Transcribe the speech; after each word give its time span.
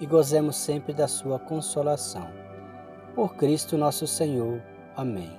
e 0.00 0.06
gozemos 0.06 0.56
sempre 0.56 0.92
da 0.92 1.08
sua 1.08 1.38
consolação. 1.38 2.28
Por 3.14 3.34
Cristo 3.34 3.78
nosso 3.78 4.06
Senhor. 4.06 4.62
Amém. 4.94 5.32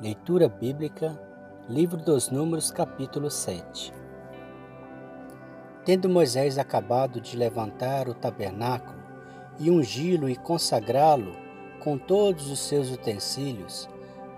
Leitura 0.00 0.48
Bíblica, 0.48 1.18
Livro 1.68 1.96
dos 1.96 2.30
Números, 2.30 2.70
capítulo 2.70 3.30
7. 3.30 3.92
Tendo 5.84 6.08
Moisés 6.08 6.58
acabado 6.58 7.20
de 7.20 7.36
levantar 7.36 8.08
o 8.08 8.14
tabernáculo 8.14 8.98
e 9.58 9.70
ungí-lo 9.70 10.28
e 10.28 10.36
consagrá-lo 10.36 11.32
com 11.78 11.96
todos 11.96 12.50
os 12.50 12.58
seus 12.58 12.90
utensílios, 12.90 13.88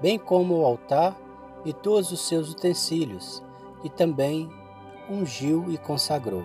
bem 0.02 0.18
como 0.18 0.58
o 0.58 0.64
altar 0.64 1.16
e 1.64 1.72
todos 1.72 2.12
os 2.12 2.28
seus 2.28 2.52
utensílios, 2.52 3.42
e 3.82 3.88
também 3.88 4.50
ungiu 5.08 5.64
e 5.70 5.78
consagrou. 5.78 6.44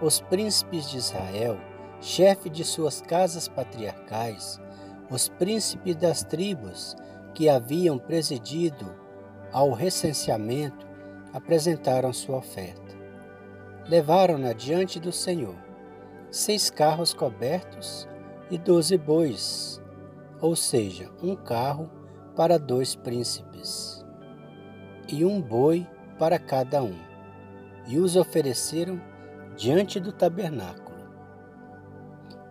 Os 0.00 0.20
príncipes 0.20 0.90
de 0.90 0.98
Israel, 0.98 1.58
chefe 2.02 2.50
de 2.50 2.64
suas 2.64 3.00
casas 3.00 3.46
patriarcais, 3.46 4.60
os 5.08 5.28
príncipes 5.28 5.94
das 5.94 6.24
tribos 6.24 6.96
que 7.32 7.48
haviam 7.48 7.96
presidido 7.96 8.92
ao 9.52 9.70
recenseamento, 9.70 10.86
apresentaram 11.32 12.12
sua 12.12 12.38
oferta. 12.38 12.92
Levaram-na 13.88 14.52
diante 14.52 14.98
do 14.98 15.12
Senhor, 15.12 15.56
seis 16.30 16.70
carros 16.70 17.14
cobertos 17.14 18.08
e 18.50 18.58
doze 18.58 18.98
bois, 18.98 19.80
ou 20.40 20.56
seja, 20.56 21.08
um 21.22 21.36
carro 21.36 21.88
para 22.34 22.58
dois 22.58 22.94
príncipes, 22.96 24.04
e 25.08 25.24
um 25.24 25.40
boi 25.40 25.86
para 26.18 26.38
cada 26.38 26.82
um, 26.82 26.98
e 27.86 27.98
os 27.98 28.16
ofereceram 28.16 29.00
diante 29.56 30.00
do 30.00 30.12
tabernáculo. 30.12 30.81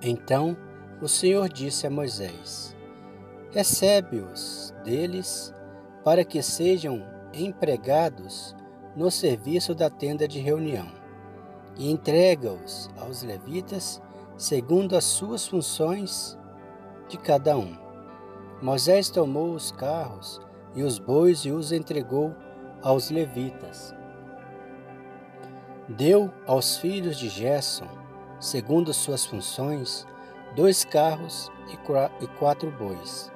Então 0.02 0.58
o 1.00 1.08
Senhor 1.08 1.48
disse 1.48 1.86
a 1.86 1.90
Moisés: 1.90 2.76
Recebe-os 3.52 4.74
deles 4.84 5.54
para 6.04 6.26
que 6.26 6.42
sejam 6.42 7.04
empregados 7.34 8.56
no 8.96 9.12
serviço 9.12 9.76
da 9.76 9.90
tenda 9.90 10.28
de 10.28 10.40
reunião, 10.40 10.92
e 11.78 11.92
entrega-os 11.92 12.90
aos 12.98 13.22
levitas 13.22 14.02
segundo 14.38 14.96
as 14.96 15.04
suas 15.04 15.48
funções 15.48 16.38
de 17.08 17.18
cada 17.18 17.56
um. 17.56 17.78
Moisés 18.62 19.10
tomou 19.10 19.54
os 19.54 19.72
carros 19.72 20.42
e 20.74 20.84
os 20.84 20.98
bois 20.98 21.40
e 21.42 21.52
os 21.52 21.72
entregou 21.72 22.36
aos 22.82 23.12
levitas. 23.12 23.94
Deu 25.88 26.32
aos 26.48 26.78
filhos 26.78 27.18
de 27.18 27.30
Gerson, 27.30 28.01
segundo 28.42 28.92
suas 28.92 29.24
funções, 29.24 30.06
dois 30.56 30.84
carros 30.84 31.52
e 32.20 32.28
quatro 32.28 32.72
bois. 32.72 33.32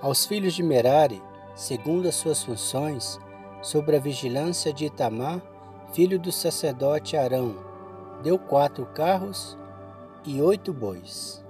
Aos 0.00 0.26
filhos 0.26 0.52
de 0.54 0.64
Merari, 0.64 1.22
segundo 1.54 2.08
as 2.08 2.16
suas 2.16 2.42
funções, 2.42 3.20
sobre 3.62 3.96
a 3.96 4.00
vigilância 4.00 4.72
de 4.72 4.86
Itamar, 4.86 5.40
filho 5.92 6.18
do 6.18 6.32
sacerdote 6.32 7.16
Arão, 7.16 7.54
deu 8.24 8.36
quatro 8.36 8.84
carros 8.86 9.56
e 10.24 10.42
oito 10.42 10.72
bois. 10.72 11.42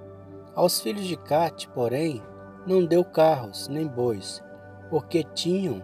Aos 0.53 0.79
filhos 0.79 1.05
de 1.05 1.17
Cate, 1.17 1.67
porém, 1.69 2.21
não 2.65 2.85
deu 2.85 3.03
carros 3.03 3.67
nem 3.67 3.87
bois, 3.87 4.43
porque 4.87 5.23
tinham 5.23 5.83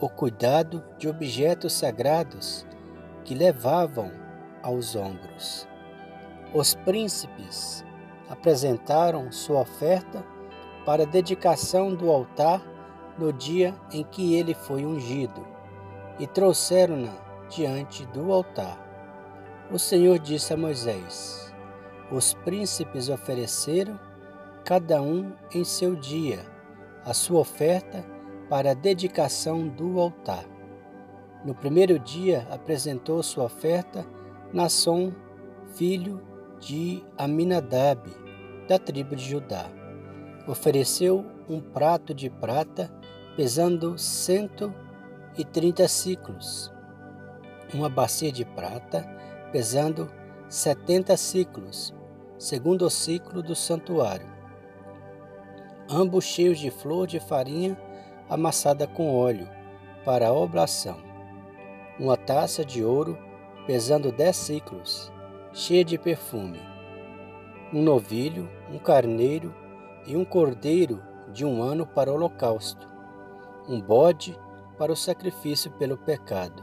o 0.00 0.08
cuidado 0.08 0.82
de 0.96 1.06
objetos 1.06 1.74
sagrados 1.74 2.66
que 3.24 3.34
levavam 3.34 4.10
aos 4.62 4.96
ombros. 4.96 5.68
Os 6.54 6.74
príncipes 6.74 7.84
apresentaram 8.30 9.30
sua 9.30 9.60
oferta 9.60 10.24
para 10.86 11.02
a 11.02 11.06
dedicação 11.06 11.94
do 11.94 12.10
altar 12.10 12.62
no 13.18 13.30
dia 13.32 13.74
em 13.92 14.02
que 14.02 14.34
ele 14.34 14.54
foi 14.54 14.86
ungido 14.86 15.46
e 16.18 16.26
trouxeram-na 16.26 17.12
diante 17.50 18.06
do 18.06 18.32
altar. 18.32 18.82
O 19.70 19.78
Senhor 19.78 20.18
disse 20.18 20.54
a 20.54 20.56
Moisés: 20.56 21.54
Os 22.10 22.32
príncipes 22.32 23.10
ofereceram, 23.10 24.00
cada 24.64 25.02
um 25.02 25.32
em 25.54 25.64
seu 25.64 25.94
dia, 25.94 26.46
a 27.04 27.12
sua 27.12 27.40
oferta 27.40 28.02
para 28.48 28.70
a 28.70 28.74
dedicação 28.74 29.68
do 29.68 30.00
altar. 30.00 30.46
No 31.44 31.54
primeiro 31.54 31.98
dia 31.98 32.48
apresentou 32.50 33.22
sua 33.22 33.44
oferta 33.44 34.06
Nasson, 34.50 35.12
filho 35.74 36.26
de 36.60 37.02
Aminadab, 37.16 38.10
da 38.66 38.78
tribo 38.78 39.14
de 39.16 39.24
Judá. 39.24 39.66
Ofereceu 40.46 41.24
um 41.48 41.60
prato 41.60 42.14
de 42.14 42.28
prata 42.28 42.90
pesando 43.36 43.96
cento 43.96 44.74
e 45.36 45.44
trinta 45.44 45.86
ciclos, 45.86 46.72
uma 47.72 47.88
bacia 47.88 48.32
de 48.32 48.44
prata 48.44 49.08
pesando 49.52 50.10
setenta 50.48 51.16
ciclos, 51.16 51.94
segundo 52.38 52.86
o 52.86 52.90
ciclo 52.90 53.42
do 53.42 53.54
santuário, 53.54 54.26
ambos 55.88 56.24
cheios 56.24 56.58
de 56.58 56.70
flor 56.70 57.06
de 57.06 57.20
farinha 57.20 57.78
amassada 58.28 58.86
com 58.86 59.14
óleo, 59.14 59.48
para 60.04 60.28
a 60.28 60.32
oblação. 60.32 60.98
Uma 61.98 62.16
taça 62.16 62.64
de 62.64 62.82
ouro, 62.84 63.18
pesando 63.66 64.12
dez 64.12 64.36
ciclos, 64.36 65.12
cheia 65.52 65.84
de 65.84 65.98
perfume. 65.98 66.60
Um 67.72 67.82
novilho, 67.82 68.48
um 68.70 68.78
carneiro 68.78 69.54
e 70.06 70.16
um 70.16 70.24
cordeiro 70.24 71.02
de 71.32 71.44
um 71.44 71.62
ano 71.62 71.86
para 71.86 72.10
o 72.10 72.14
holocausto. 72.14 72.88
Um 73.68 73.80
bode 73.80 74.38
para 74.78 74.92
o 74.92 74.96
sacrifício 74.96 75.70
pelo 75.72 75.96
pecado. 75.96 76.62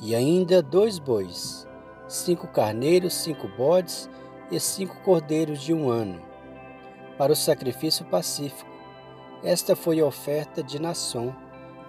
E 0.00 0.14
ainda 0.14 0.62
dois 0.62 0.98
bois, 0.98 1.66
cinco 2.06 2.46
carneiros, 2.48 3.14
cinco 3.14 3.48
bodes 3.56 4.10
e 4.50 4.60
cinco 4.60 5.00
cordeiros 5.02 5.60
de 5.60 5.72
um 5.72 5.88
ano, 5.88 6.20
para 7.16 7.32
o 7.32 7.36
sacrifício 7.36 8.04
pacífico 8.04 8.76
esta 9.46 9.76
foi 9.76 10.00
a 10.00 10.04
oferta 10.04 10.62
de 10.62 10.80
Nasson, 10.80 11.32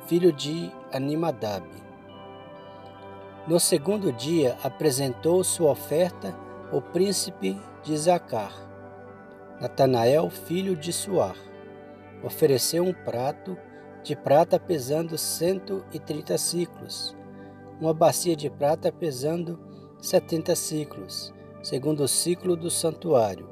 filho 0.06 0.32
de 0.32 0.72
Animadab. 0.92 1.66
No 3.48 3.62
segundo 3.62 4.12
dia 4.12 4.58
apresentou 4.62 5.42
sua 5.42 5.72
oferta 5.72 6.36
o 6.70 6.82
príncipe 6.82 7.58
de 7.82 7.98
Zacar. 7.98 8.52
Natanael, 9.62 10.30
filho 10.30 10.76
de 10.76 10.92
Suar, 10.92 11.38
ofereceu 12.22 12.84
um 12.84 12.92
prato 12.92 13.58
de 14.04 14.18
prata 14.18 14.60
pesando 14.60 15.18
cento 15.18 15.86
e 15.94 16.00
trinta 16.00 16.38
ciclos, 16.38 17.16
uma 17.80 17.94
bacia 17.94 18.36
de 18.36 18.50
prata 18.50 18.92
pesando 18.92 19.58
setenta 19.98 20.54
ciclos, 20.54 21.34
segundo 21.64 22.02
o 22.04 22.08
ciclo 22.08 22.54
do 22.58 22.70
santuário, 22.70 23.50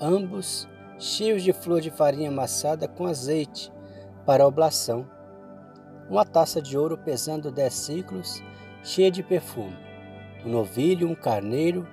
ambos 0.00 0.68
cheios 1.00 1.42
de 1.42 1.52
flor 1.52 1.80
de 1.80 1.90
farinha 1.90 2.28
amassada 2.28 2.86
com 2.86 3.06
azeite 3.06 3.72
para 4.24 4.46
oblação, 4.46 5.04
uma 6.08 6.24
taça 6.24 6.62
de 6.62 6.78
ouro 6.78 6.96
pesando 6.96 7.50
dez 7.50 7.74
ciclos, 7.74 8.40
cheia 8.86 9.10
de 9.10 9.20
perfume, 9.20 9.76
um 10.44 10.48
novilho, 10.48 11.08
um 11.08 11.14
carneiro 11.16 11.88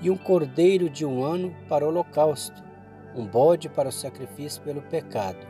e 0.00 0.08
um 0.08 0.16
cordeiro 0.16 0.88
de 0.88 1.04
um 1.04 1.24
ano 1.24 1.52
para 1.68 1.84
o 1.84 1.88
holocausto, 1.88 2.62
um 3.12 3.26
bode 3.26 3.68
para 3.68 3.88
o 3.88 3.92
sacrifício 3.92 4.62
pelo 4.62 4.82
pecado, 4.82 5.44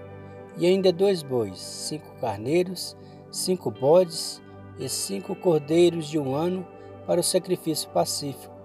e 0.56 0.66
ainda 0.66 0.90
dois 0.90 1.22
bois, 1.22 1.58
cinco 1.58 2.16
carneiros, 2.18 2.96
cinco 3.30 3.70
bodes 3.70 4.40
e 4.78 4.88
cinco 4.88 5.36
cordeiros 5.36 6.06
de 6.08 6.18
um 6.18 6.34
ano 6.34 6.66
para 7.06 7.20
o 7.20 7.24
sacrifício 7.24 7.90
pacífico. 7.90 8.56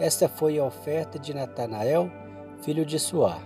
Esta 0.00 0.28
foi 0.28 0.58
a 0.58 0.64
oferta 0.64 1.20
de 1.20 1.32
Natanael, 1.32 2.10
filho 2.62 2.84
de 2.84 2.98
Suar. 2.98 3.40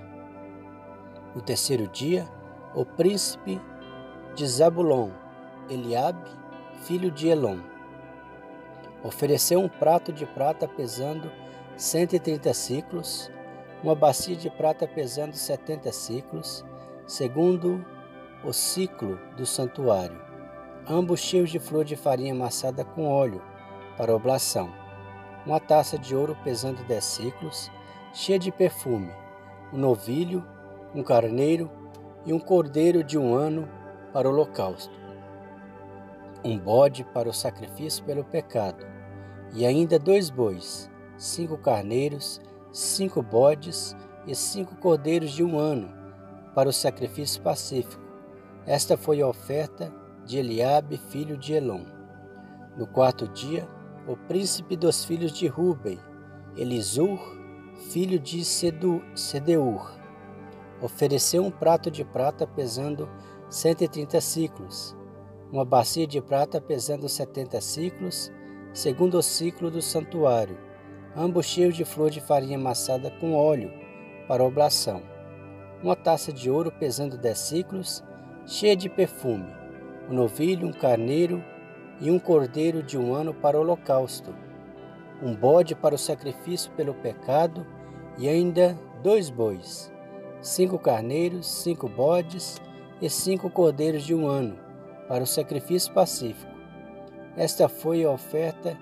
No 1.35 1.43
terceiro 1.43 1.87
dia, 1.89 2.27
o 2.75 2.87
príncipe 2.87 3.61
de 4.35 4.47
Zabulon, 4.47 5.11
Eliabe, 5.69 6.31
filho 6.85 7.11
de 7.11 7.29
Elon, 7.29 7.72
ofereceu 9.03 9.61
um 9.61 9.69
prato 9.69 10.13
de 10.13 10.25
prata 10.25 10.69
pesando 10.69 11.31
130 11.77 12.53
ciclos, 12.55 13.31
uma 13.83 13.95
bacia 13.95 14.37
de 14.37 14.49
prata 14.49 14.87
pesando 14.87 15.35
70 15.35 15.91
ciclos, 15.93 16.65
segundo 17.07 17.85
o 18.45 18.53
ciclo 18.53 19.19
do 19.37 19.45
santuário, 19.45 20.21
ambos 20.89 21.21
cheios 21.21 21.51
de 21.51 21.59
flor 21.59 21.85
de 21.85 21.97
farinha 21.97 22.33
amassada 22.33 22.85
com 22.85 23.09
óleo 23.09 23.43
para 23.97 24.15
oblação, 24.15 24.73
uma 25.45 25.59
taça 25.59 25.99
de 25.99 26.15
ouro 26.15 26.37
pesando 26.45 26.85
10 26.85 27.05
ciclos, 27.05 27.71
cheia 28.13 28.39
de 28.39 28.53
perfume, 28.53 29.11
um 29.73 29.79
novilho, 29.79 30.47
um 30.95 31.03
carneiro 31.03 31.71
e 32.25 32.33
um 32.33 32.39
cordeiro 32.39 33.03
de 33.03 33.19
um 33.19 33.35
ano 33.35 33.69
para 34.13 34.29
o 34.29 34.33
holocausto, 34.33 35.02
um 36.45 36.59
bode 36.59 37.05
para 37.05 37.29
o 37.29 37.33
sacrifício 37.33 38.05
pelo 38.05 38.25
pecado, 38.25 38.85
e 39.55 39.67
ainda 39.67 39.99
dois 39.99 40.31
bois, 40.31 40.91
cinco 41.17 41.57
carneiros, 41.57 42.41
cinco 42.73 43.23
bodes 43.23 43.97
e 44.27 44.35
cinco 44.35 44.77
cordeiros 44.77 45.31
de 45.33 45.45
um 45.45 45.59
ano 45.59 45.93
para 46.55 46.69
o 46.69 46.73
sacrifício 46.73 47.41
pacífico. 47.43 48.03
Esta 48.67 48.97
foi 48.97 49.21
a 49.21 49.27
oferta 49.27 49.93
de 50.25 50.39
Eliabe, 50.39 50.97
filho 50.97 51.37
de 51.37 51.55
Elon. 51.55 51.85
No 52.77 52.87
quarto 52.87 53.29
dia, 53.29 53.69
o 54.07 54.17
príncipe 54.17 54.77
dos 54.77 55.05
filhos 55.05 55.33
de 55.33 55.47
Ruben, 55.47 55.99
Elisur, 56.57 57.21
filho 57.91 58.19
de 58.19 58.45
Sedeur, 58.45 59.93
ofereceu 60.81 61.45
um 61.45 61.51
prato 61.51 61.91
de 61.91 62.05
prata 62.05 62.47
pesando 62.47 63.09
130 63.49 64.21
ciclos, 64.21 64.97
uma 65.53 65.67
bacia 65.67 66.07
de 66.07 66.19
prata 66.19 66.63
pesando 66.63 67.07
70 67.07 67.61
ciclos, 67.61 68.33
segundo 68.73 69.19
o 69.19 69.23
ciclo 69.23 69.71
do 69.71 69.83
santuário, 69.83 70.59
ambos 71.15 71.45
cheios 71.45 71.77
de 71.77 71.85
flor 71.85 72.09
de 72.09 72.23
farinha 72.23 72.57
amassada 72.57 73.11
com 73.11 73.35
óleo 73.35 73.71
para 74.27 74.43
oblação, 74.43 75.03
uma 75.83 75.95
taça 75.95 76.33
de 76.33 76.49
ouro 76.49 76.73
pesando 76.73 77.19
10 77.19 77.39
ciclos, 77.39 78.03
cheia 78.47 78.75
de 78.75 78.89
perfume, 78.89 79.53
um 80.09 80.15
novilho, 80.15 80.67
um 80.67 80.73
carneiro 80.73 81.45
e 82.01 82.11
um 82.11 82.19
cordeiro 82.19 82.83
de 82.83 82.97
um 82.97 83.15
ano 83.15 83.35
para 83.35 83.59
o 83.59 83.61
holocausto, 83.61 84.35
um 85.23 85.37
bode 85.37 85.75
para 85.75 85.95
o 85.95 85.99
sacrifício 85.99 86.73
pelo 86.73 86.95
pecado 86.95 87.67
e 88.17 88.27
ainda 88.27 88.75
dois 89.03 89.29
bois, 89.29 89.93
cinco 90.41 90.79
carneiros, 90.79 91.47
cinco 91.47 91.91
bodes 91.91 92.57
e 93.03 93.11
cinco 93.11 93.51
cordeiros 93.51 94.03
de 94.03 94.15
um 94.15 94.27
ano 94.27 94.62
para 95.13 95.25
o 95.25 95.27
sacrifício 95.27 95.93
pacífico. 95.93 96.51
Esta 97.37 97.69
foi 97.69 98.03
a 98.03 98.11
oferta 98.11 98.79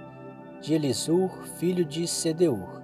de 0.61 0.75
Elisur, 0.75 1.29
filho 1.59 1.85
de 1.85 2.07
Sedeur. 2.07 2.81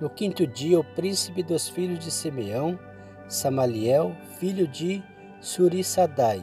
No 0.00 0.08
quinto 0.08 0.46
dia, 0.46 0.80
o 0.80 0.94
príncipe 0.94 1.42
dos 1.42 1.68
filhos 1.68 1.98
de 1.98 2.10
Simeão, 2.10 2.78
Samaliel, 3.28 4.16
filho 4.38 4.66
de 4.66 5.04
Surissadai, 5.38 6.42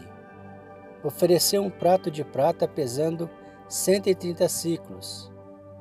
ofereceu 1.03 1.63
um 1.63 1.69
prato 1.71 2.11
de 2.11 2.23
prata 2.23 2.67
pesando 2.67 3.27
130 3.67 4.47
ciclos, 4.49 5.31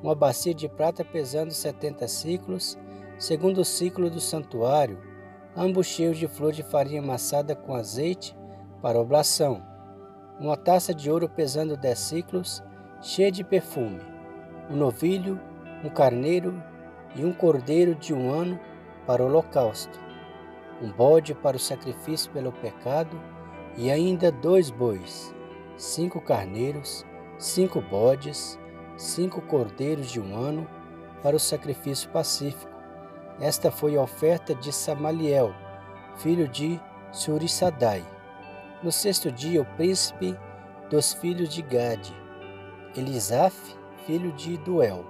uma 0.01 0.15
bacia 0.15 0.55
de 0.55 0.67
prata 0.67 1.05
pesando 1.05 1.53
70 1.53 2.07
ciclos, 2.07 2.75
segundo 3.19 3.61
o 3.61 3.65
ciclo 3.65 4.09
do 4.09 4.19
santuário, 4.19 4.97
ambos 5.55 5.85
cheios 5.85 6.17
de 6.17 6.27
flor 6.27 6.53
de 6.53 6.63
farinha 6.63 7.03
amassada 7.03 7.55
com 7.55 7.75
azeite 7.75 8.35
para 8.81 8.99
oblação, 8.99 9.68
uma 10.39 10.55
taça 10.55 10.93
de 10.93 11.11
ouro 11.11 11.27
pesando 11.27 11.75
10 11.75 11.99
ciclos, 11.99 12.63
cheia 13.01 13.31
de 13.31 13.43
perfume, 13.43 13.99
um 14.69 14.75
novilho, 14.75 15.39
um 15.83 15.89
carneiro 15.89 16.63
e 17.15 17.25
um 17.25 17.33
cordeiro 17.33 17.93
de 17.93 18.13
um 18.13 18.31
ano 18.31 18.59
para 19.05 19.21
o 19.21 19.25
holocausto, 19.25 19.99
um 20.81 20.91
bode 20.91 21.33
para 21.35 21.57
o 21.57 21.59
sacrifício 21.59 22.31
pelo 22.31 22.53
pecado 22.53 23.19
e 23.75 23.91
ainda 23.91 24.31
dois 24.31 24.69
bois, 24.69 25.33
cinco 25.77 26.21
carneiros, 26.21 27.05
cinco 27.37 27.81
bodes, 27.81 28.57
cinco 28.97 29.41
cordeiros 29.41 30.09
de 30.09 30.21
um 30.21 30.37
ano 30.37 30.67
para 31.21 31.35
o 31.35 31.39
sacrifício 31.39 32.09
pacífico. 32.11 32.71
Esta 33.41 33.71
foi 33.71 33.97
a 33.97 34.01
oferta 34.01 34.55
de 34.55 34.71
Samaliel, 34.71 35.53
filho 36.17 36.47
de 36.47 36.79
Surissadai. 37.11 38.18
No 38.81 38.93
sexto 38.93 39.29
dia, 39.29 39.61
o 39.61 39.65
príncipe 39.65 40.39
dos 40.89 41.11
filhos 41.11 41.49
de 41.49 41.61
Gade, 41.61 42.15
Elisaf, 42.95 43.75
filho 44.05 44.31
de 44.31 44.57
Duel, 44.59 45.05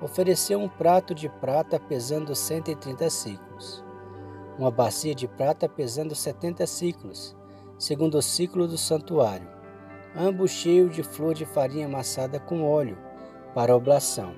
ofereceu 0.00 0.60
um 0.60 0.68
prato 0.68 1.12
de 1.12 1.28
prata 1.28 1.80
pesando 1.80 2.32
130 2.32 3.10
ciclos, 3.10 3.84
uma 4.56 4.70
bacia 4.70 5.16
de 5.16 5.26
prata 5.26 5.68
pesando 5.68 6.14
70 6.14 6.64
ciclos, 6.64 7.36
segundo 7.76 8.18
o 8.18 8.22
ciclo 8.22 8.68
do 8.68 8.78
santuário, 8.78 9.48
ambos 10.14 10.52
cheios 10.52 10.94
de 10.94 11.02
flor 11.02 11.34
de 11.34 11.44
farinha 11.44 11.86
amassada 11.86 12.38
com 12.38 12.62
óleo, 12.62 12.96
para 13.52 13.74
oblação. 13.74 14.32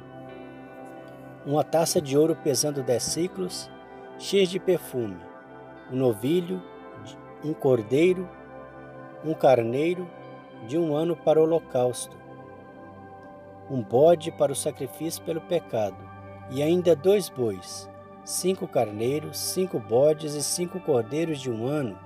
Uma 1.44 1.62
taça 1.62 2.00
de 2.00 2.16
ouro 2.16 2.34
pesando 2.42 2.82
10 2.82 3.02
ciclos, 3.02 3.70
cheia 4.18 4.46
de 4.46 4.58
perfume, 4.58 5.18
um 5.92 5.96
novilho, 5.96 6.62
um 7.44 7.52
cordeiro, 7.52 8.26
um 9.24 9.34
carneiro 9.34 10.06
de 10.66 10.78
um 10.78 10.94
ano 10.94 11.16
para 11.16 11.40
o 11.40 11.44
holocausto, 11.44 12.16
um 13.70 13.82
bode 13.82 14.30
para 14.30 14.52
o 14.52 14.56
sacrifício 14.56 15.22
pelo 15.24 15.40
pecado, 15.40 15.96
e 16.50 16.62
ainda 16.62 16.94
dois 16.94 17.28
bois, 17.28 17.88
cinco 18.24 18.68
carneiros, 18.68 19.38
cinco 19.38 19.78
bodes 19.78 20.34
e 20.34 20.42
cinco 20.42 20.78
cordeiros 20.80 21.40
de 21.40 21.50
um 21.50 21.66
ano 21.66 21.98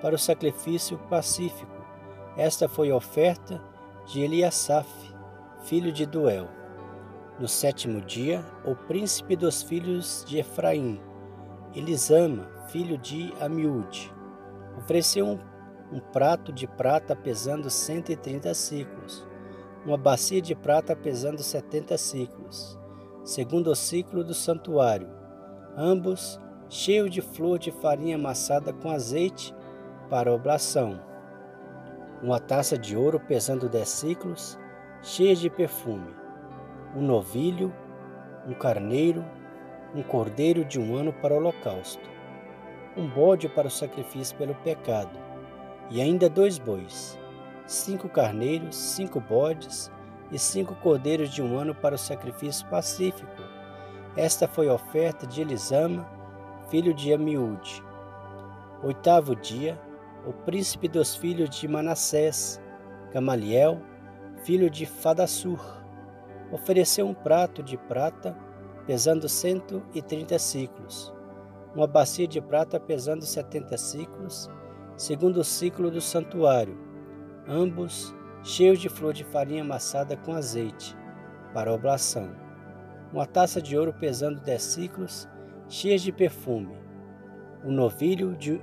para 0.00 0.14
o 0.14 0.18
sacrifício 0.18 0.98
pacífico. 1.10 1.70
Esta 2.36 2.68
foi 2.68 2.90
a 2.90 2.96
oferta 2.96 3.62
de 4.06 4.22
Eliasaf, 4.22 4.88
filho 5.64 5.92
de 5.92 6.06
Duel. 6.06 6.48
No 7.38 7.46
sétimo 7.46 8.00
dia, 8.00 8.44
o 8.64 8.74
príncipe 8.74 9.36
dos 9.36 9.62
filhos 9.62 10.24
de 10.26 10.38
Efraim, 10.38 11.00
Elisama, 11.74 12.48
filho 12.68 12.96
de 12.96 13.32
Amiúde, 13.40 14.12
ofereceu 14.78 15.26
um, 15.26 15.38
um 15.92 16.00
prato 16.00 16.52
de 16.52 16.66
prata 16.66 17.14
pesando 17.14 17.68
130 17.68 18.52
ciclos 18.54 19.26
uma 19.84 19.96
bacia 19.96 20.40
de 20.40 20.54
prata 20.54 20.94
pesando 20.94 21.42
setenta 21.42 21.98
ciclos, 21.98 22.78
segundo 23.24 23.68
o 23.68 23.74
ciclo 23.74 24.22
do 24.22 24.32
santuário, 24.32 25.08
ambos 25.76 26.40
cheios 26.68 27.10
de 27.10 27.20
flor 27.20 27.58
de 27.58 27.72
farinha 27.72 28.14
amassada 28.14 28.72
com 28.72 28.90
azeite 28.90 29.54
para 30.08 30.32
oblação, 30.32 31.00
uma 32.22 32.38
taça 32.38 32.78
de 32.78 32.96
ouro 32.96 33.18
pesando 33.18 33.68
dez 33.68 33.88
ciclos, 33.88 34.56
cheia 35.02 35.34
de 35.34 35.50
perfume, 35.50 36.14
um 36.94 37.02
novilho, 37.02 37.74
um 38.46 38.54
carneiro, 38.54 39.24
um 39.94 40.02
cordeiro 40.02 40.64
de 40.64 40.78
um 40.78 40.96
ano 40.96 41.12
para 41.12 41.34
o 41.34 41.38
holocausto, 41.38 42.08
um 42.96 43.08
bode 43.08 43.48
para 43.48 43.66
o 43.66 43.70
sacrifício 43.70 44.36
pelo 44.36 44.54
pecado, 44.56 45.18
e 45.92 46.00
ainda 46.00 46.26
dois 46.26 46.58
bois, 46.58 47.18
cinco 47.66 48.08
carneiros, 48.08 48.74
cinco 48.74 49.20
bodes 49.20 49.92
e 50.30 50.38
cinco 50.38 50.74
cordeiros 50.76 51.28
de 51.28 51.42
um 51.42 51.58
ano 51.58 51.74
para 51.74 51.94
o 51.94 51.98
sacrifício 51.98 52.66
pacífico. 52.68 53.30
Esta 54.16 54.48
foi 54.48 54.70
a 54.70 54.74
oferta 54.74 55.26
de 55.26 55.42
Elisama, 55.42 56.08
filho 56.70 56.94
de 56.94 57.12
Amiúde. 57.12 57.84
Oitavo 58.82 59.36
dia, 59.36 59.78
o 60.26 60.32
príncipe 60.32 60.88
dos 60.88 61.14
filhos 61.14 61.50
de 61.50 61.68
Manassés, 61.68 62.58
Gamaliel, 63.12 63.78
filho 64.44 64.70
de 64.70 64.86
Fadassur, 64.86 65.60
ofereceu 66.50 67.06
um 67.06 67.12
prato 67.14 67.62
de 67.62 67.76
prata 67.76 68.34
pesando 68.86 69.28
cento 69.28 69.82
e 69.92 70.00
trinta 70.00 70.38
ciclos, 70.38 71.12
uma 71.74 71.86
bacia 71.86 72.26
de 72.26 72.40
prata 72.40 72.80
pesando 72.80 73.26
setenta 73.26 73.76
ciclos, 73.76 74.50
segundo 75.02 75.38
o 75.38 75.44
ciclo 75.44 75.90
do 75.90 76.00
santuário, 76.00 76.78
ambos 77.48 78.14
cheios 78.44 78.78
de 78.78 78.88
flor 78.88 79.12
de 79.12 79.24
farinha 79.24 79.62
amassada 79.62 80.16
com 80.16 80.32
azeite, 80.32 80.96
para 81.52 81.72
oblação. 81.72 82.30
Uma 83.12 83.26
taça 83.26 83.60
de 83.60 83.76
ouro 83.76 83.92
pesando 83.92 84.40
dez 84.40 84.62
ciclos, 84.62 85.28
cheias 85.68 86.02
de 86.02 86.12
perfume. 86.12 86.76
Um 87.64 87.72
novilho 87.72 88.36
de 88.36 88.62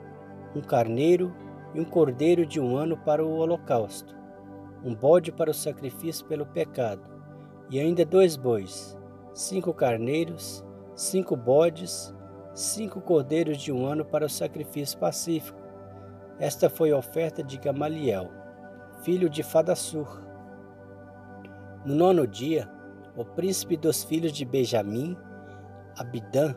um 0.56 0.62
carneiro 0.62 1.36
e 1.76 1.82
um 1.82 1.84
cordeiro 1.84 2.46
de 2.46 2.58
um 2.58 2.78
ano 2.78 2.96
para 2.96 3.22
o 3.24 3.36
holocausto. 3.36 4.16
Um 4.82 4.96
bode 4.96 5.34
para 5.34 5.52
o 5.52 5.54
sacrifício 5.54 6.26
pelo 6.26 6.46
pecado. 6.46 7.02
E 7.70 7.82
ainda 7.82 8.06
dois 8.06 8.38
bois, 8.38 8.98
cinco 9.34 9.74
carneiros, 9.74 10.64
cinco 10.96 11.36
bodes, 11.36 12.16
cinco 12.54 13.02
cordeiros 13.02 13.58
de 13.58 13.74
um 13.74 13.86
ano 13.86 14.06
para 14.06 14.26
o 14.26 14.30
sacrifício 14.30 14.98
pacífico. 14.98 15.59
Esta 16.40 16.70
foi 16.70 16.92
a 16.92 16.98
oferta 16.98 17.44
de 17.44 17.58
Gamaliel 17.58 18.40
filho 19.04 19.30
de 19.30 19.44
Fadassur. 19.44 20.22
No 21.86 21.96
nono 21.96 22.28
dia, 22.28 22.70
o 23.16 23.24
príncipe 23.24 23.78
dos 23.78 24.04
filhos 24.04 24.32
de 24.32 24.44
Benjamim, 24.44 25.18
Abidã, 25.98 26.54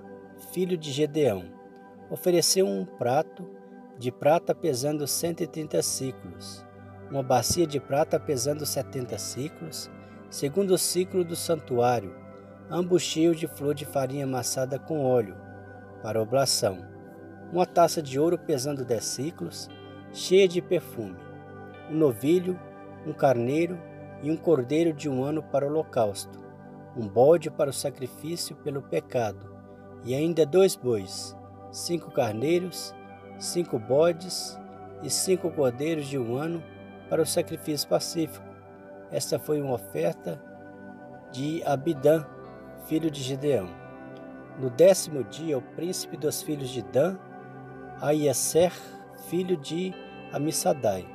filho 0.53 0.77
de 0.77 0.91
Gedeão, 0.91 1.45
ofereceu 2.11 2.67
um 2.67 2.85
prato 2.85 3.49
de 3.99 4.11
prata 4.11 4.55
pesando 4.55 5.07
130 5.07 5.81
ciclos, 5.83 6.67
uma 7.11 7.23
bacia 7.23 7.67
de 7.67 7.79
prata 7.79 8.19
pesando 8.19 8.67
70 8.67 9.17
ciclos, 9.19 9.91
segundo 10.29 10.75
o 10.75 10.79
ciclo 10.79 11.25
do 11.25 11.37
santuário, 11.37 12.15
ambos 12.69 13.03
cheios 13.03 13.39
de 13.39 13.47
flor 13.47 13.75
de 13.75 13.85
farinha 13.85 14.25
amassada 14.25 14.79
com 14.79 15.05
óleo, 15.05 15.37
para 16.03 16.21
oblação, 16.21 16.92
uma 17.53 17.67
taça 17.67 18.01
de 18.01 18.19
ouro 18.19 18.39
pesando 18.39 18.83
10 18.83 19.05
ciclos, 19.05 19.69
cheia 20.11 20.49
de 20.49 20.63
perfume, 20.63 21.19
um 21.91 21.95
novilho, 21.95 22.59
um 23.07 23.13
carneiro 23.13 23.79
e 24.23 24.31
um 24.31 24.37
cordeiro 24.37 24.93
de 24.95 25.09
um 25.09 25.23
ano 25.23 25.43
para 25.43 25.67
o 25.67 25.69
holocausto, 25.69 26.39
um 26.97 27.07
bode 27.07 27.51
para 27.51 27.69
o 27.69 27.73
sacrifício 27.73 28.57
pelo 28.57 28.81
pecado, 28.81 29.55
e 30.03 30.15
ainda 30.15 30.47
dois 30.47 30.75
bois, 30.75 31.37
cinco 31.71 32.11
carneiros, 32.11 32.95
cinco 33.39 33.79
bodes 33.79 34.59
e 35.03 35.11
cinco 35.11 35.51
cordeiros 35.51 36.07
de 36.07 36.19
um 36.19 36.37
ano 36.37 36.63
para 37.11 37.21
o 37.21 37.27
sacrifício 37.27 37.87
pacífico. 37.87 38.47
Esta 39.11 39.39
foi 39.39 39.61
uma 39.61 39.75
oferta 39.75 40.43
de 41.31 41.63
Abidã, 41.65 42.25
filho 42.87 43.11
de 43.11 43.23
Gideão. 43.23 43.69
No 44.59 44.71
décimo 44.71 45.23
dia, 45.25 45.59
o 45.59 45.63
príncipe 45.63 46.17
dos 46.17 46.43
filhos 46.43 46.71
de 46.71 46.83
Dan, 46.83 47.19
Aieser, 48.03 48.73
filho 49.29 49.57
de 49.57 49.95
Amissadai, 50.33 51.07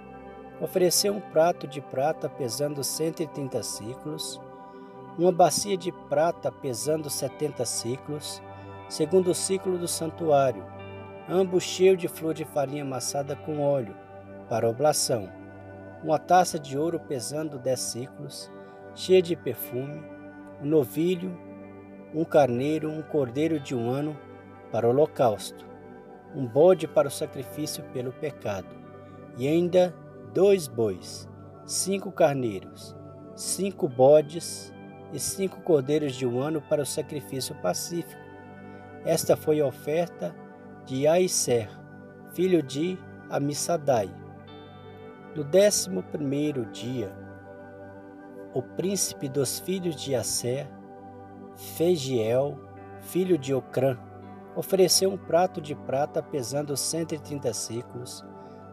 ofereceu 0.62 1.13
um 1.13 1.20
prato 1.20 1.67
de 1.67 1.82
prata 1.82 2.29
pesando 2.29 2.82
130 2.82 3.62
ciclos, 3.62 4.39
uma 5.20 5.34
bacia 5.34 5.75
de 5.75 5.91
prata 5.91 6.50
pesando 6.50 7.10
70 7.10 7.65
ciclos, 7.65 8.41
segundo 8.88 9.32
o 9.32 9.36
ciclo 9.36 9.77
do 9.77 9.86
santuário, 9.86 10.65
ambos 11.27 11.65
cheios 11.65 11.98
de 11.98 12.08
flor 12.08 12.34
de 12.34 12.46
farinha 12.46 12.84
amassada 12.84 13.36
com 13.36 13.60
óleo, 13.60 13.94
para 14.48 14.70
oblação, 14.70 15.29
uma 16.01 16.17
taça 16.17 16.58
de 16.58 16.77
ouro 16.77 17.01
pesando 17.01 17.60
10 17.60 17.79
ciclos, 17.82 18.50
cheia 18.96 19.22
de 19.22 19.36
perfume, 19.36 20.01
um 20.63 20.65
novilho, 20.65 21.38
um 22.15 22.24
carneiro, 22.24 22.89
um 22.89 23.01
cordeiro 23.01 23.60
de 23.60 23.75
um 23.75 23.89
ano 23.89 24.17
para 24.72 24.88
holocausto, 24.88 25.66
um 26.36 26.46
bode 26.46 26.88
para 26.88 27.07
o 27.07 27.12
sacrifício 27.12 27.84
pelo 27.93 28.12
pecado, 28.12 28.67
e 29.38 29.48
ainda 29.48 29.93
dois 30.34 30.67
bois, 30.67 31.27
cinco 31.65 32.12
carneiros, 32.12 32.96
cinco 33.36 33.88
bodes 33.88 34.74
e 35.13 35.19
cinco 35.19 35.62
cordeiros 35.62 36.15
de 36.15 36.25
um 36.25 36.41
ano 36.41 36.62
para 36.62 36.81
o 36.81 36.86
sacrifício 36.86 37.55
pacífico. 37.55 38.22
Esta 39.05 39.38
foi 39.38 39.62
a 39.62 39.65
oferta 39.65 40.36
de 40.86 41.07
Aisser, 41.07 41.69
filho 42.34 42.62
de 42.62 42.98
Amissadai. 43.29 44.10
No 45.36 45.43
décimo 45.43 46.03
primeiro 46.03 46.65
dia, 46.65 47.12
o 48.53 48.62
príncipe 48.62 49.29
dos 49.29 49.60
filhos 49.60 49.96
de 49.96 50.15
Asser, 50.15 50.67
Fegiel, 51.55 52.60
filho 53.01 53.38
de 53.38 53.53
Ocrã, 53.53 53.98
ofereceu 54.57 55.11
um 55.11 55.17
prato 55.17 55.61
de 55.61 55.75
prata 55.75 56.21
pesando 56.23 56.75
130 56.75 57.53
ciclos, 57.53 58.25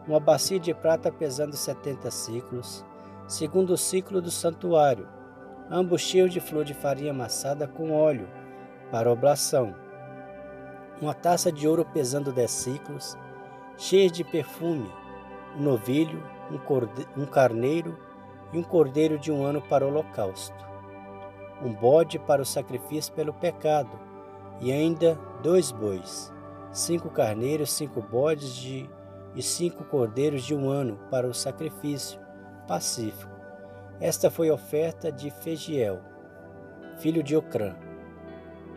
uma 0.08 0.18
bacia 0.18 0.58
de 0.58 0.72
prata 0.72 1.12
pesando 1.12 1.54
70 1.54 2.10
ciclos, 2.10 2.82
segundo 3.28 3.74
o 3.74 3.76
ciclo 3.76 4.22
do 4.22 4.30
santuário, 4.30 5.06
ambos 5.70 6.00
cheios 6.00 6.32
de 6.32 6.40
flor 6.40 6.64
de 6.64 6.72
farinha 6.72 7.10
amassada 7.10 7.68
com 7.68 7.92
óleo, 7.92 8.26
para 8.90 9.12
oblação. 9.12 9.74
Uma 11.02 11.12
taça 11.12 11.52
de 11.52 11.68
ouro 11.68 11.84
pesando 11.92 12.32
10 12.32 12.50
ciclos, 12.50 13.18
cheia 13.76 14.08
de 14.08 14.24
perfume, 14.24 14.90
um 15.54 15.62
novilho, 15.62 16.22
um, 16.50 17.22
um 17.22 17.26
carneiro 17.26 17.98
e 18.54 18.58
um 18.58 18.62
cordeiro 18.62 19.18
de 19.18 19.30
um 19.30 19.44
ano 19.44 19.60
para 19.60 19.84
o 19.84 19.88
holocausto, 19.88 20.56
um 21.62 21.74
bode 21.74 22.18
para 22.18 22.40
o 22.40 22.46
sacrifício 22.46 23.12
pelo 23.12 23.34
pecado, 23.34 24.00
e 24.62 24.72
ainda 24.72 25.18
dois 25.44 25.70
bois, 25.70 26.32
cinco 26.72 27.10
carneiros, 27.10 27.70
cinco 27.70 28.00
bodes 28.00 28.56
de 28.56 28.88
e 29.34 29.42
cinco 29.42 29.84
cordeiros 29.84 30.42
de 30.42 30.54
um 30.54 30.70
ano 30.70 30.98
para 31.10 31.28
o 31.28 31.34
sacrifício 31.34 32.18
pacífico. 32.66 33.30
Esta 34.00 34.30
foi 34.30 34.48
a 34.48 34.54
oferta 34.54 35.12
de 35.12 35.30
Fegiel, 35.30 36.00
filho 36.96 37.22
de 37.22 37.36
Ocrã. 37.36 37.76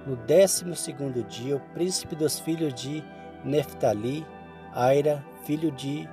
No 0.06 0.18
décimo 0.18 0.76
segundo 0.76 1.24
dia, 1.24 1.56
o 1.56 1.74
príncipe 1.74 2.18
dos 2.18 2.38
filhos 2.38 2.74
de 2.74 3.02
Neftali, 3.46 4.28
Aira, 4.74 5.24
filho 5.46 5.72
de 5.72 6.08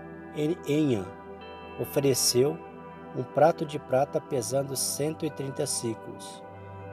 Enhã, 0.69 1.05
ofereceu 1.81 2.57
um 3.17 3.25
prato 3.25 3.67
de 3.67 3.81
prata 3.81 4.21
pesando 4.21 4.77
130 4.77 5.67
ciclos, 5.67 6.45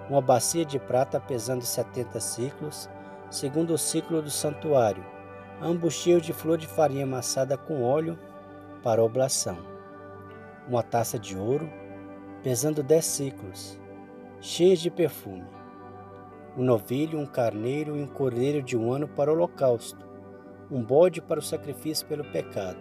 uma 0.10 0.22
bacia 0.22 0.66
de 0.66 0.80
prata 0.80 1.20
pesando 1.20 1.64
70 1.64 2.20
ciclos, 2.20 2.90
segundo 3.32 3.74
o 3.74 3.78
ciclo 3.78 4.22
do 4.22 4.30
santuário, 4.30 5.04
ambos 5.62 5.94
cheios 5.94 6.22
de 6.22 6.34
flor 6.34 6.58
de 6.58 6.68
farinha 6.68 7.06
amassada 7.06 7.58
com 7.58 7.82
óleo 7.82 8.20
para 8.84 9.02
oblação. 9.02 9.58
Uma 10.68 10.84
taça 10.84 11.18
de 11.18 11.38
ouro, 11.38 11.72
pesando 12.44 12.84
dez 12.84 13.06
ciclos, 13.06 13.80
cheias 14.42 14.80
de 14.80 14.92
perfume. 14.92 15.48
Um 16.58 16.64
novilho, 16.66 17.18
um 17.18 17.26
carneiro 17.26 17.96
e 17.96 18.04
um 18.04 18.08
cordeiro 18.08 18.62
de 18.62 18.78
um 18.78 18.92
ano 18.92 19.08
para 19.08 19.32
o 19.32 19.34
holocausto. 19.34 20.06
Um 20.70 20.84
bode 20.84 21.22
para 21.22 21.40
o 21.40 21.44
sacrifício 21.44 22.06
pelo 22.08 22.26
pecado. 22.26 22.80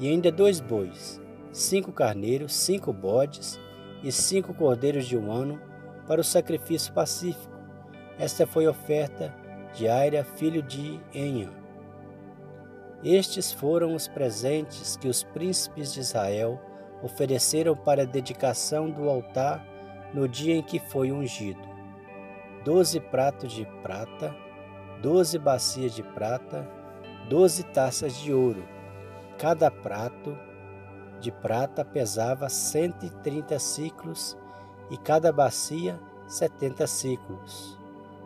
E 0.00 0.08
ainda 0.08 0.32
dois 0.32 0.60
bois, 0.60 1.20
cinco 1.52 1.92
carneiros, 1.92 2.54
cinco 2.54 2.90
bodes 2.90 3.60
e 4.02 4.10
cinco 4.10 4.54
cordeiros 4.54 5.06
de 5.06 5.16
um 5.16 5.30
ano 5.30 5.60
para 6.06 6.22
o 6.22 6.24
sacrifício 6.24 6.92
pacífico. 6.94 7.52
Esta 8.18 8.46
foi 8.46 8.64
a 8.64 8.70
oferta 8.70 9.43
de 9.74 9.88
Aira, 9.88 10.24
filho 10.24 10.62
de 10.62 11.00
Enha 11.14 11.64
estes 13.04 13.52
foram 13.52 13.94
os 13.94 14.08
presentes 14.08 14.96
que 14.96 15.08
os 15.08 15.22
príncipes 15.22 15.92
de 15.92 16.00
Israel 16.00 16.58
ofereceram 17.02 17.76
para 17.76 18.02
a 18.02 18.06
dedicação 18.06 18.90
do 18.90 19.10
altar 19.10 19.62
no 20.14 20.26
dia 20.26 20.54
em 20.54 20.62
que 20.62 20.78
foi 20.78 21.12
ungido: 21.12 21.60
doze 22.64 22.98
pratos 22.98 23.52
de 23.52 23.66
prata, 23.82 24.34
doze 25.02 25.38
bacias 25.38 25.94
de 25.94 26.02
prata, 26.02 26.66
doze 27.28 27.62
taças 27.62 28.16
de 28.16 28.32
ouro. 28.32 28.64
Cada 29.36 29.70
prato 29.70 30.34
de 31.20 31.30
prata 31.30 31.84
pesava 31.84 32.48
cento 32.48 33.04
e 33.04 33.10
trinta 33.10 33.58
ciclos 33.58 34.34
e 34.90 34.96
cada 34.96 35.30
bacia 35.30 36.00
setenta 36.26 36.86
ciclos. 36.86 37.73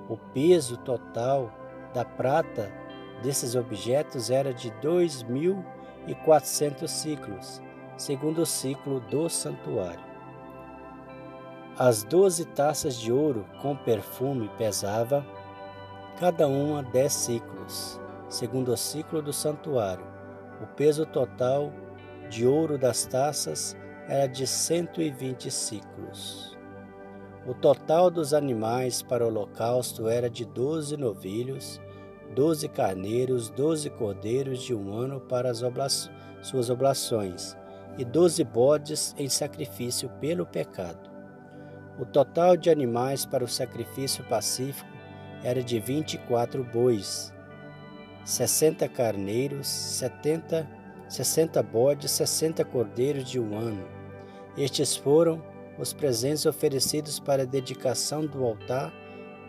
O 0.08 0.16
peso 0.16 0.78
total 0.78 1.52
da 1.92 2.04
prata 2.04 2.72
desses 3.22 3.54
objetos 3.54 4.30
era 4.30 4.52
de 4.54 4.70
2.400 4.82 6.88
ciclos, 6.88 7.62
segundo 7.96 8.42
o 8.42 8.46
ciclo 8.46 9.00
do 9.00 9.28
santuário. 9.28 10.06
As 11.78 12.02
doze 12.02 12.44
taças 12.44 12.96
de 12.96 13.12
ouro 13.12 13.46
com 13.62 13.76
perfume 13.76 14.50
pesava 14.58 15.24
cada 16.18 16.48
uma 16.48 16.82
dez 16.82 17.12
ciclos, 17.12 18.00
segundo 18.28 18.72
o 18.72 18.76
ciclo 18.76 19.22
do 19.22 19.32
santuário. 19.32 20.04
O 20.60 20.66
peso 20.74 21.06
total 21.06 21.72
de 22.28 22.46
ouro 22.46 22.76
das 22.76 23.06
taças 23.06 23.76
era 24.08 24.26
de 24.26 24.46
120 24.46 25.50
ciclos. 25.50 26.57
O 27.48 27.54
total 27.54 28.10
dos 28.10 28.34
animais 28.34 29.00
para 29.00 29.24
o 29.24 29.28
holocausto 29.28 30.06
era 30.06 30.28
de 30.28 30.44
doze 30.44 30.98
novilhos 30.98 31.80
doze 32.34 32.68
carneiros, 32.68 33.48
doze 33.48 33.88
cordeiros 33.88 34.62
de 34.62 34.74
um 34.74 34.92
ano 34.92 35.18
para 35.18 35.50
as 35.50 35.62
obla 35.62 35.86
suas 36.42 36.68
oblações, 36.68 37.56
e 37.96 38.04
doze 38.04 38.44
bodes 38.44 39.14
em 39.16 39.30
sacrifício 39.30 40.10
pelo 40.20 40.44
pecado. 40.44 41.10
O 41.98 42.04
total 42.04 42.54
de 42.54 42.68
animais 42.68 43.24
para 43.24 43.42
o 43.42 43.48
sacrifício 43.48 44.22
pacífico 44.24 44.90
era 45.42 45.62
de 45.62 45.80
vinte 45.80 46.14
e 46.14 46.18
quatro 46.18 46.62
bois, 46.62 47.32
sessenta 48.26 48.86
carneiros, 48.86 49.66
setenta, 49.66 50.68
sessenta 51.08 51.62
bodes, 51.62 52.10
sessenta 52.10 52.62
cordeiros 52.62 53.24
de 53.24 53.40
um 53.40 53.56
ano. 53.56 53.88
Estes 54.54 54.94
foram 54.94 55.42
os 55.78 55.92
presentes 55.92 56.46
oferecidos 56.46 57.20
para 57.20 57.42
a 57.42 57.46
dedicação 57.46 58.26
do 58.26 58.44
altar 58.44 58.92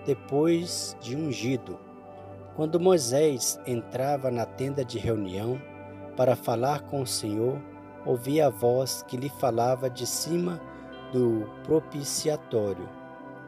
depois 0.05 0.95
de 1.01 1.15
ungido 1.15 1.89
quando 2.59 2.77
Moisés 2.77 3.57
entrava 3.65 4.29
na 4.29 4.45
tenda 4.45 4.83
de 4.83 4.99
reunião 4.99 5.57
para 6.17 6.35
falar 6.35 6.81
com 6.81 7.01
o 7.01 7.07
Senhor, 7.07 7.57
ouvia 8.05 8.47
a 8.47 8.49
voz 8.49 9.01
que 9.07 9.15
lhe 9.15 9.29
falava 9.29 9.89
de 9.89 10.05
cima 10.05 10.59
do 11.13 11.49
propiciatório, 11.63 12.89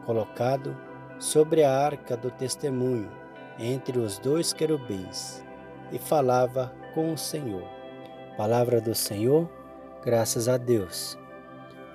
colocado 0.05 0.77
sobre 1.19 1.61
a 1.61 1.77
arca 1.77 2.15
do 2.15 2.31
testemunho, 2.31 3.11
entre 3.59 4.00
os 4.00 4.17
dois 4.17 4.53
querubins, 4.53 5.43
e 5.91 6.00
falava 6.00 6.73
com 6.93 7.11
o 7.11 7.17
Senhor. 7.17 7.67
Palavra 8.38 8.79
do 8.79 8.95
Senhor, 8.95 9.50
graças 10.01 10.47
a 10.47 10.55
Deus. 10.55 11.19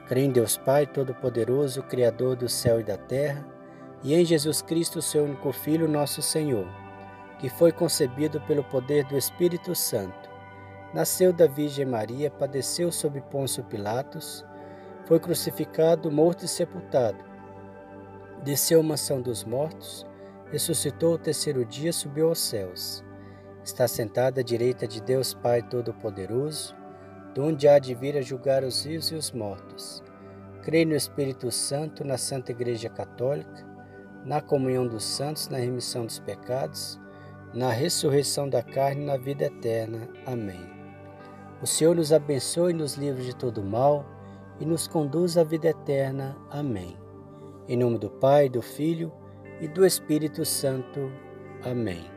Creio 0.06 0.26
em 0.26 0.30
Deus 0.30 0.56
Pai 0.56 0.86
Todo-Poderoso, 0.86 1.82
Criador 1.82 2.36
do 2.36 2.48
céu 2.48 2.78
e 2.78 2.84
da 2.84 2.96
terra, 2.96 3.44
e 4.04 4.14
em 4.14 4.24
Jesus 4.24 4.62
Cristo, 4.62 5.02
seu 5.02 5.24
único 5.24 5.52
Filho, 5.52 5.88
nosso 5.88 6.22
Senhor, 6.22 6.68
que 7.40 7.48
foi 7.48 7.72
concebido 7.72 8.40
pelo 8.42 8.62
poder 8.62 9.04
do 9.06 9.18
Espírito 9.18 9.74
Santo. 9.74 10.30
Nasceu 10.94 11.32
da 11.32 11.48
Virgem 11.48 11.84
Maria, 11.84 12.30
padeceu 12.30 12.92
sob 12.92 13.20
Pôncio 13.22 13.64
Pilatos, 13.64 14.44
foi 15.06 15.18
crucificado, 15.18 16.10
morto 16.10 16.44
e 16.44 16.48
sepultado. 16.48 17.18
Desceu 18.44 18.78
à 18.78 18.82
mansão 18.84 19.20
dos 19.20 19.42
mortos, 19.42 20.06
ressuscitou 20.52 21.14
o 21.14 21.18
terceiro 21.18 21.64
dia, 21.64 21.92
subiu 21.92 22.28
aos 22.28 22.38
céus. 22.38 23.04
Está 23.64 23.88
sentado 23.88 24.38
à 24.38 24.42
direita 24.42 24.86
de 24.86 25.02
Deus 25.02 25.34
Pai 25.34 25.62
Todo-Poderoso, 25.62 26.76
de 27.36 27.40
onde 27.42 27.68
há 27.68 27.78
de 27.78 27.94
vir 27.94 28.16
a 28.16 28.22
julgar 28.22 28.64
os 28.64 28.82
vivos 28.82 29.10
e 29.10 29.14
os 29.14 29.30
mortos. 29.30 30.02
Creio 30.62 30.88
no 30.88 30.96
Espírito 30.96 31.50
Santo, 31.50 32.02
na 32.02 32.16
Santa 32.16 32.50
Igreja 32.50 32.88
Católica, 32.88 33.62
na 34.24 34.40
comunhão 34.40 34.88
dos 34.88 35.04
santos, 35.04 35.46
na 35.50 35.58
remissão 35.58 36.06
dos 36.06 36.18
pecados, 36.18 36.98
na 37.52 37.70
ressurreição 37.70 38.48
da 38.48 38.62
carne 38.62 39.02
e 39.02 39.06
na 39.06 39.18
vida 39.18 39.44
eterna. 39.44 40.08
Amém. 40.24 40.66
O 41.60 41.66
Senhor 41.66 41.94
nos 41.94 42.10
abençoe 42.10 42.72
nos 42.72 42.94
livre 42.94 43.22
de 43.22 43.36
todo 43.36 43.62
mal 43.62 44.06
e 44.58 44.64
nos 44.64 44.88
conduz 44.88 45.36
à 45.36 45.44
vida 45.44 45.68
eterna. 45.68 46.34
Amém. 46.50 46.96
Em 47.68 47.76
nome 47.76 47.98
do 47.98 48.08
Pai, 48.08 48.48
do 48.48 48.62
Filho 48.62 49.12
e 49.60 49.68
do 49.68 49.84
Espírito 49.84 50.42
Santo. 50.42 51.12
Amém. 51.62 52.15